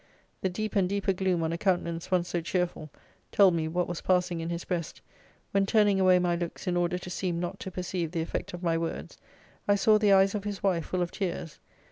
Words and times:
The 0.41 0.49
deep 0.49 0.75
and 0.75 0.89
deeper 0.89 1.13
gloom 1.13 1.43
on 1.43 1.53
a 1.53 1.59
countenance, 1.59 2.09
once 2.09 2.29
so 2.29 2.41
cheerful, 2.41 2.89
told 3.31 3.53
me 3.53 3.67
what 3.67 3.87
was 3.87 4.01
passing 4.01 4.39
in 4.41 4.49
his 4.49 4.65
breast, 4.65 4.99
when 5.51 5.67
turning 5.67 5.99
away 5.99 6.17
my 6.17 6.35
looks 6.35 6.65
in 6.65 6.75
order 6.75 6.97
to 6.97 7.09
seem 7.11 7.39
not 7.39 7.59
to 7.59 7.69
perceive 7.69 8.09
the 8.09 8.21
effect 8.23 8.51
of 8.55 8.63
my 8.63 8.79
words, 8.79 9.19
I 9.67 9.75
saw 9.75 9.99
the 9.99 10.11
eyes 10.11 10.33
of 10.33 10.43
his 10.43 10.63
wife 10.63 10.87
full 10.87 11.03
of 11.03 11.11
tears. 11.11 11.59